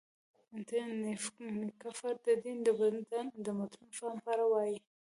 [1.59, 2.57] نېکفر د دین
[3.45, 4.77] د مډرن فهم په اړه وايي.